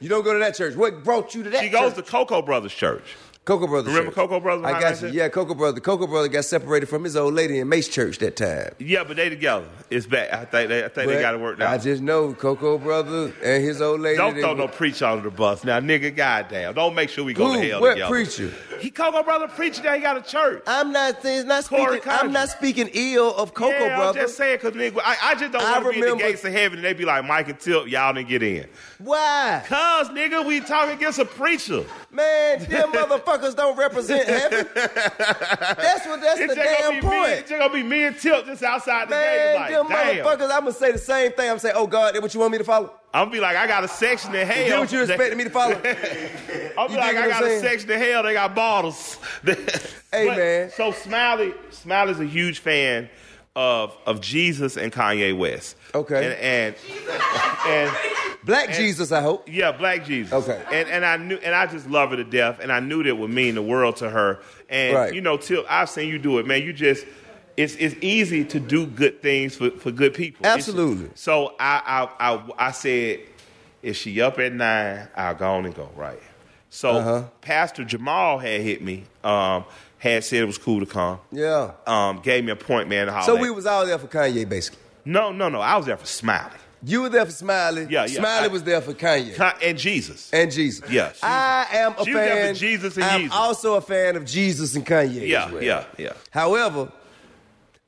You 0.00 0.08
don't 0.08 0.24
go 0.24 0.32
to 0.32 0.38
that 0.40 0.56
church. 0.56 0.74
What 0.74 1.04
brought 1.04 1.34
you 1.34 1.44
to 1.44 1.50
that 1.50 1.62
She 1.62 1.68
goes 1.70 1.94
church? 1.94 2.04
to 2.06 2.10
Coco 2.10 2.42
Brothers 2.42 2.74
Church. 2.74 3.04
Coco 3.48 3.66
Brothers. 3.66 3.94
Remember 3.94 4.10
Church. 4.10 4.14
Coco 4.16 4.40
Brothers 4.40 4.66
I 4.66 4.78
got 4.78 5.00
you. 5.00 5.08
Yeah, 5.08 5.30
Coco 5.30 5.54
Brother. 5.54 5.80
Coco 5.80 6.06
Brother 6.06 6.28
got 6.28 6.44
separated 6.44 6.84
from 6.84 7.02
his 7.02 7.16
old 7.16 7.32
lady 7.32 7.58
in 7.58 7.66
Mace 7.66 7.88
Church 7.88 8.18
that 8.18 8.36
time. 8.36 8.74
Yeah, 8.78 9.04
but 9.04 9.16
they 9.16 9.30
together. 9.30 9.66
It's 9.88 10.06
back. 10.06 10.30
I 10.34 10.44
think 10.44 10.68
they, 10.68 10.84
I 10.84 10.88
think 10.88 11.10
they 11.10 11.18
got 11.22 11.32
to 11.32 11.38
work 11.38 11.58
now. 11.58 11.70
I 11.70 11.78
just 11.78 12.02
know 12.02 12.34
Coco 12.34 12.76
Brother 12.76 13.32
and 13.42 13.64
his 13.64 13.80
old 13.80 14.00
lady. 14.00 14.18
Don't 14.18 14.38
throw 14.38 14.52
no 14.52 14.68
preacher 14.68 15.06
under 15.06 15.30
the 15.30 15.34
bus. 15.34 15.64
Now, 15.64 15.80
nigga, 15.80 16.14
goddamn. 16.14 16.74
Don't 16.74 16.94
make 16.94 17.08
sure 17.08 17.24
we 17.24 17.32
go 17.32 17.46
Who? 17.46 17.54
to 17.58 17.68
hell 17.70 17.80
What 17.80 17.94
together. 17.94 18.10
preacher? 18.10 18.52
He 18.80 18.90
Coco 18.90 19.22
brother 19.22 19.48
preacher 19.48 19.82
that 19.82 19.96
he 19.96 20.02
got 20.02 20.18
a 20.18 20.22
church. 20.22 20.62
I'm 20.66 20.92
not 20.92 21.22
saying 21.22 21.48
not 21.48 21.64
speaking. 21.64 22.00
I'm 22.06 22.30
not 22.32 22.50
speaking 22.50 22.90
ill 22.92 23.34
of 23.34 23.54
Coco 23.54 23.70
yeah, 23.70 23.96
Brother. 23.96 24.20
I'm 24.20 24.26
just 24.26 24.36
saying 24.36 24.58
because 24.62 24.74
nigga, 24.74 25.00
I, 25.02 25.16
I 25.22 25.34
just 25.34 25.52
don't 25.52 25.62
want 25.62 25.84
to 25.86 26.00
be 26.00 26.06
in 26.06 26.16
the 26.18 26.22
gates 26.22 26.44
of 26.44 26.52
heaven 26.52 26.78
and 26.78 26.84
they 26.84 26.92
be 26.92 27.04
like 27.06 27.24
Mike 27.24 27.48
and 27.48 27.58
Tip, 27.58 27.88
y'all 27.88 28.12
didn't 28.12 28.28
get 28.28 28.42
in. 28.42 28.68
Why, 28.98 29.64
Cause 29.66 30.10
nigga, 30.10 30.46
we 30.46 30.60
talking 30.60 30.94
against 30.96 31.18
a 31.18 31.24
preacher. 31.24 31.84
man? 32.12 32.58
Them 32.64 32.92
motherfuckers 33.38 33.56
don't 33.56 33.76
represent 33.78 34.28
heaven. 34.28 34.66
That's 34.74 36.06
what. 36.06 36.20
That's 36.20 36.40
the 36.40 36.54
damn 36.54 36.90
be 36.90 36.96
me. 36.96 37.00
point. 37.02 37.30
It's 37.30 37.50
gonna 37.50 37.72
be 37.72 37.82
me 37.82 38.04
and 38.04 38.18
Tilt 38.18 38.46
just 38.46 38.62
outside 38.62 39.08
the 39.08 39.14
Man, 39.16 39.68
gate. 39.68 39.74
them 39.74 39.88
Like, 39.88 40.06
damn. 40.16 40.24
motherfuckers. 40.24 40.42
I'm 40.44 40.60
gonna 40.60 40.72
say 40.72 40.92
the 40.92 40.98
same 40.98 41.32
thing. 41.32 41.50
I'm 41.50 41.58
saying, 41.58 41.74
oh 41.76 41.86
God, 41.86 42.14
that 42.14 42.22
what 42.22 42.34
you 42.34 42.40
want 42.40 42.52
me 42.52 42.58
to 42.58 42.64
follow? 42.64 42.92
I'm 43.14 43.22
gonna 43.26 43.30
be 43.32 43.40
like, 43.40 43.56
I 43.56 43.66
got 43.66 43.84
a 43.84 43.88
section 43.88 44.34
in 44.34 44.46
hell. 44.46 44.68
That 44.68 44.80
what 44.80 44.92
you 44.92 45.00
expected 45.02 45.38
me 45.38 45.44
to 45.44 45.50
follow? 45.50 45.74
I'm 46.78 46.88
be 46.88 46.96
like, 46.96 47.16
I 47.16 47.28
got 47.28 47.42
a 47.44 47.58
section 47.60 47.90
in 47.90 47.98
hell. 47.98 48.22
They 48.22 48.34
got 48.34 48.54
bottles. 48.54 49.18
Hey, 50.10 50.26
But- 50.28 50.38
man. 50.38 50.70
So 50.70 50.90
Smiley, 50.92 51.52
Smiley's 51.70 52.18
a 52.18 52.24
huge 52.24 52.60
fan 52.60 53.10
of 53.58 53.96
of 54.06 54.20
Jesus 54.20 54.76
and 54.76 54.92
Kanye 54.92 55.36
West. 55.36 55.76
Okay. 55.92 56.36
And 56.40 56.76
and, 56.76 56.76
and 57.66 57.96
Black 58.44 58.72
Jesus, 58.72 59.10
I 59.10 59.20
hope. 59.20 59.48
yeah, 59.50 59.72
Black 59.72 60.04
Jesus. 60.04 60.32
Okay. 60.32 60.62
And 60.72 60.88
and 60.88 61.04
I 61.04 61.16
knew 61.16 61.36
and 61.42 61.54
I 61.54 61.66
just 61.66 61.90
love 61.90 62.10
her 62.10 62.16
to 62.16 62.24
death, 62.24 62.60
and 62.60 62.70
I 62.70 62.78
knew 62.78 63.02
that 63.02 63.16
would 63.16 63.30
mean 63.30 63.56
the 63.56 63.62
world 63.62 63.96
to 63.96 64.08
her. 64.08 64.38
And 64.70 64.94
Right. 64.94 65.12
you 65.12 65.20
know, 65.20 65.36
till 65.36 65.64
I've 65.68 65.90
seen 65.90 66.08
you 66.08 66.18
do 66.20 66.38
it, 66.38 66.46
man. 66.46 66.62
You 66.62 66.72
just 66.72 67.04
it's 67.56 67.74
it's 67.74 67.96
easy 68.00 68.44
to 68.44 68.60
do 68.60 68.86
good 68.86 69.20
things 69.20 69.56
for, 69.56 69.70
for 69.72 69.90
good 69.90 70.14
people. 70.14 70.46
It's- 70.46 70.56
Absolutely. 70.68 71.10
so 71.16 71.54
I 71.58 72.08
I 72.20 72.32
I, 72.34 72.68
I 72.68 72.70
said, 72.70 73.20
if 73.82 73.96
she 73.96 74.20
up 74.20 74.38
at 74.38 74.52
nine, 74.52 75.08
I'll 75.16 75.34
go 75.34 75.50
on 75.54 75.66
and 75.66 75.74
go 75.74 75.90
right. 75.96 76.22
So 76.70 76.90
Uh-huh. 76.90 77.24
Pastor 77.40 77.84
Jamal 77.84 78.38
had 78.38 78.60
hit 78.60 78.82
me. 78.82 79.04
Um, 79.24 79.64
had 79.98 80.24
said 80.24 80.42
it 80.42 80.46
was 80.46 80.58
cool 80.58 80.80
to 80.80 80.86
come. 80.86 81.18
Yeah. 81.32 81.72
Um, 81.86 82.20
gave 82.20 82.44
me 82.44 82.52
a 82.52 82.56
point, 82.56 82.88
man. 82.88 83.06
To 83.06 83.12
holler 83.12 83.24
So 83.24 83.36
we 83.36 83.50
was 83.50 83.66
all 83.66 83.84
there 83.86 83.98
for 83.98 84.06
Kanye, 84.06 84.48
basically. 84.48 84.80
no, 85.04 85.32
no, 85.32 85.48
no. 85.48 85.60
I 85.60 85.76
was 85.76 85.86
there 85.86 85.96
for 85.96 86.06
Smiley 86.06 86.56
You 86.84 87.02
were 87.02 87.08
there 87.08 87.26
for 87.26 87.32
Smiley. 87.32 87.88
Yeah, 87.90 88.06
yeah. 88.06 88.18
Smiley 88.20 88.44
I- 88.44 88.52
was 88.52 88.62
there 88.62 88.80
for 88.80 88.94
Kanye. 88.94 89.38
And 89.62 89.76
Jesus. 89.76 90.30
and 90.32 90.52
Jesus. 90.52 90.88
Yeah, 90.90 91.12
she- 91.12 91.18
I 91.22 91.66
am 91.72 91.94
a 91.98 92.04
she 92.04 92.12
fan. 92.12 92.54
for 92.54 92.60
Jesus 92.60 92.96
and 92.96 93.04
Jesus. 93.04 93.12
I'm 93.12 93.28
Yeezus. 93.28 93.32
also 93.32 93.74
a 93.74 93.80
fan 93.80 94.14
of 94.16 94.24
Jesus 94.24 94.74
and 94.76 94.86
Kanye. 94.86 95.26
Yeah, 95.28 95.46
as 95.46 95.52
well. 95.52 95.62
yeah, 95.62 95.84
yeah. 95.98 96.12
However, 96.30 96.92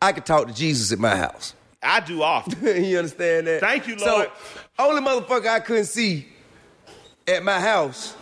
I 0.02 0.12
could 0.12 0.26
talk 0.26 0.48
to 0.48 0.52
Jesus 0.54 0.90
at 0.92 0.98
my 0.98 1.14
house. 1.14 1.54
I 1.82 2.00
do 2.00 2.22
often. 2.22 2.84
you 2.84 2.98
understand 2.98 3.46
that? 3.46 3.60
Thank 3.60 3.86
you, 3.86 3.96
Lord. 3.96 4.26
So, 4.26 4.32
only 4.78 5.00
motherfucker 5.02 5.46
I 5.46 5.60
couldn't 5.60 5.84
see 5.86 6.26
at 7.28 7.42
my 7.44 7.60
house 7.60 8.14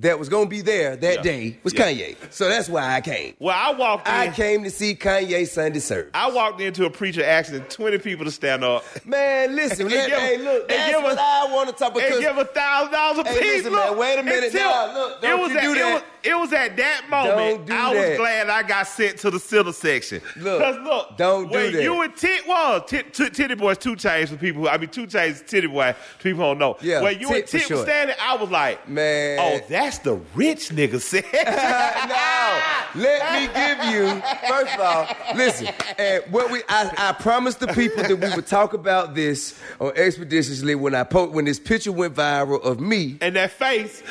that 0.00 0.18
was 0.18 0.28
gonna 0.28 0.46
be 0.46 0.60
there 0.60 0.96
that 0.96 1.16
Yeah. 1.16 1.22
day 1.22 1.56
was 1.62 1.72
Yeah. 1.74 1.84
Kanye. 1.92 2.16
So 2.30 2.48
that's 2.48 2.68
why 2.68 2.94
I 2.94 3.00
came. 3.00 3.34
Well, 3.38 3.56
I 3.58 3.72
walked 3.72 4.06
in. 4.08 4.14
I 4.14 4.28
came 4.28 4.64
to 4.64 4.70
see 4.70 4.94
Kanye 4.94 5.46
Sunday 5.48 5.78
service. 5.80 6.10
I 6.14 6.30
walked 6.30 6.60
into 6.60 6.84
a 6.84 6.90
preacher 6.90 7.24
asking 7.24 7.60
20 7.64 7.98
people 7.98 8.24
to 8.24 8.30
stand 8.30 8.64
up 8.64 8.84
Man, 9.04 9.54
listen, 9.56 9.82
And 9.86 9.90
let, 9.94 10.08
give- 10.08 10.18
hey, 10.18 10.36
look, 10.38 10.68
that's 10.68 10.90
give 10.92 11.02
what 11.02 11.12
us- 11.12 11.18
I 11.20 11.52
want 11.52 11.68
to 11.68 11.74
talk 11.74 11.92
about. 11.92 12.02
and 12.10 12.20
give 12.20 12.36
a 12.38 12.44
thousand 12.44 12.92
dollars 12.92 13.18
a 13.18 13.28
Hey, 13.28 13.38
piece. 13.38 13.56
listen, 13.64 13.72
man, 13.74 13.96
wait 13.96 14.18
a 14.18 14.22
minute 14.22 14.44
until- 14.44 14.60
now. 14.70 14.92
Look, 14.94 15.22
don't 15.22 15.38
it 15.38 15.42
was 15.42 15.52
you 15.52 15.60
do 15.60 15.74
that. 15.74 16.04
It 16.22 16.38
was, 16.38 16.52
at 16.52 16.76
that 16.76 17.02
moment 17.10 17.66
do 17.66 17.72
I 17.74 17.88
was 17.88 17.96
that. 17.98 18.16
glad 18.18 18.48
I 18.50 18.62
got 18.62 18.86
sent 18.86 19.18
to 19.18 19.30
the 19.30 19.38
center 19.40 19.72
section. 19.72 20.20
Look, 20.36 20.60
'Cause 20.62 20.76
look, 20.82 21.16
don't 21.16 21.48
do 21.48 21.54
when 21.54 21.72
that. 21.72 21.82
you 21.82 22.02
and 22.02 22.16
Tit 22.16 22.46
was 22.46 22.82
Tit, 22.86 23.12
Tit, 23.14 23.32
Tity 23.32 23.56
Boi's 23.58 23.78
2 23.78 23.96
Chainz 23.96 24.28
for 24.28 24.36
people. 24.36 24.62
Who, 24.62 24.68
I 24.68 24.76
mean, 24.78 24.88
2 24.90 25.06
Chainz 25.06 25.42
Tity 25.44 25.70
Boi. 25.72 25.94
People 26.22 26.42
don't 26.44 26.58
know. 26.58 26.76
Yeah, 26.80 27.02
when 27.02 27.18
you 27.20 27.28
Tit 27.28 27.36
and 27.38 27.46
Tit 27.48 27.60
was 27.62 27.78
short. 27.78 27.88
standing, 27.88 28.16
I 28.20 28.36
was 28.36 28.50
like, 28.50 28.88
Man. 28.88 29.38
oh, 29.40 29.66
that's 29.68 29.98
the 29.98 30.14
rich 30.34 30.68
nigga 30.70 31.00
section. 31.00 31.30
now, 31.44 32.62
let 32.94 33.32
me 33.32 33.46
give 33.54 33.92
you, 33.92 34.22
first 34.48 34.74
of 34.74 34.80
all, 34.80 35.08
listen, 35.36 35.68
and 35.98 36.22
what 36.30 36.50
we 36.50 36.62
I, 36.68 36.90
I 36.96 37.12
promised 37.12 37.60
the 37.60 37.68
people 37.68 38.02
that 38.02 38.16
we 38.18 38.34
would 38.34 38.46
talk 38.46 38.72
about 38.74 39.14
this 39.14 39.58
on 39.80 39.92
Expeditiously 39.96 40.74
when 40.74 40.94
I 40.94 41.04
po- 41.04 41.28
when 41.30 41.44
this 41.44 41.58
picture 41.58 41.92
went 41.92 42.14
viral 42.14 42.62
of 42.62 42.80
me 42.80 43.18
and 43.20 43.36
that 43.36 43.50
face, 43.52 44.02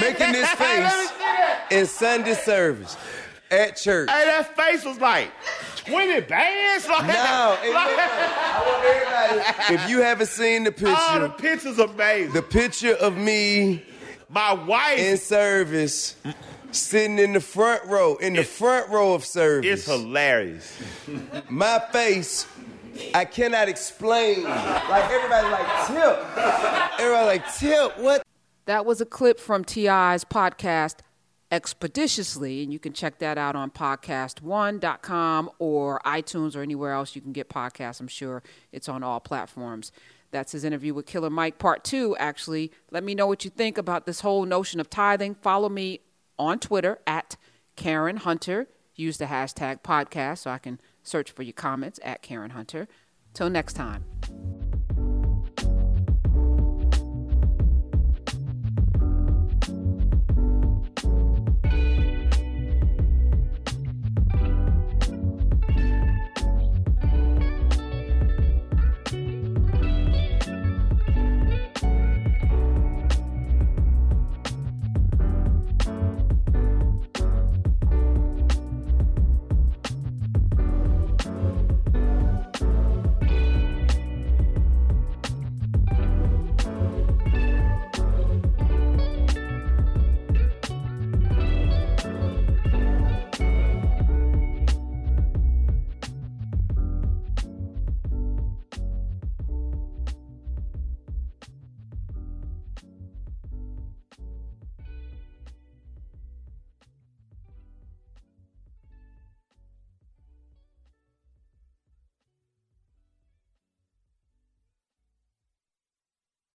making 0.00 0.32
this 0.32 0.48
face. 0.54 1.12
In 1.70 1.86
Sunday 1.86 2.34
service 2.34 2.96
at 3.50 3.76
church. 3.76 4.10
Hey, 4.10 4.24
that 4.26 4.56
face 4.56 4.84
was 4.84 5.00
like 5.00 5.30
20 5.76 6.20
bands. 6.22 6.86
Like, 6.88 7.06
Now, 7.06 7.58
and 7.62 7.72
like, 7.74 7.90
look, 7.90 7.98
I 7.98 8.64
want 8.66 8.84
everybody, 8.84 9.74
if 9.74 9.88
you 9.90 10.02
haven't 10.02 10.28
seen 10.28 10.64
the 10.64 10.74
oh, 10.84 10.94
all 10.94 11.20
the 11.20 11.28
picture, 11.30 11.72
pictures 11.72 11.78
amazing. 11.78 12.32
the 12.32 12.42
picture 12.42 12.94
of 12.94 13.16
me 13.16 13.82
My 14.28 14.52
wife 14.54 14.98
in 14.98 15.16
service, 15.16 16.16
sitting 16.70 17.18
in 17.18 17.32
the 17.32 17.40
front 17.40 17.84
row, 17.86 18.16
in 18.16 18.34
the 18.34 18.44
front 18.44 18.88
row 18.90 19.14
of 19.14 19.24
service. 19.24 19.80
It's 19.80 19.86
hilarious. 19.86 20.80
my 21.48 21.80
face, 21.92 22.46
I 23.14 23.24
cannot 23.24 23.68
explain. 23.68 24.42
Like 24.44 25.10
everybody 25.10 25.48
like 25.48 25.86
tip. 25.86 26.38
Everybody 27.00 27.26
like 27.26 27.56
tip. 27.56 27.98
What? 27.98 28.22
That 28.66 28.84
was 28.84 29.00
a 29.00 29.06
clip 29.06 29.38
from 29.38 29.64
T.I.'s 29.64 30.24
podcast, 30.24 30.96
Expeditiously, 31.52 32.64
and 32.64 32.72
you 32.72 32.78
can 32.78 32.92
check 32.92 33.18
that 33.20 33.38
out 33.38 33.54
on 33.54 33.70
podcast1.com 33.70 35.50
or 35.58 36.00
iTunes 36.04 36.56
or 36.56 36.62
anywhere 36.62 36.92
else 36.92 37.14
you 37.14 37.22
can 37.22 37.32
get 37.32 37.48
podcasts. 37.48 38.00
I'm 38.00 38.08
sure 38.08 38.42
it's 38.72 38.88
on 38.88 39.02
all 39.04 39.20
platforms. 39.20 39.92
That's 40.32 40.52
his 40.52 40.64
interview 40.64 40.92
with 40.92 41.06
Killer 41.06 41.30
Mike, 41.30 41.58
part 41.58 41.84
two, 41.84 42.16
actually. 42.16 42.72
Let 42.90 43.04
me 43.04 43.14
know 43.14 43.26
what 43.26 43.44
you 43.44 43.50
think 43.50 43.78
about 43.78 44.06
this 44.06 44.20
whole 44.20 44.44
notion 44.44 44.80
of 44.80 44.90
tithing. 44.90 45.36
Follow 45.36 45.68
me 45.68 46.00
on 46.38 46.58
Twitter 46.58 46.98
at 47.06 47.36
Karen 47.76 48.16
Hunter. 48.18 48.66
Use 48.96 49.18
the 49.18 49.26
hashtag 49.26 49.82
podcast 49.82 50.38
so 50.38 50.50
I 50.50 50.58
can 50.58 50.80
search 51.02 51.30
for 51.30 51.42
your 51.42 51.52
comments 51.52 52.00
at 52.02 52.22
Karen 52.22 52.50
Hunter. 52.50 52.88
Till 53.34 53.50
next 53.50 53.74
time. 53.74 54.04